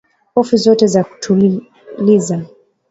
Hofu 0.35 0.57
zote 0.57 0.87
za 0.87 1.05
tuliza 1.19 2.41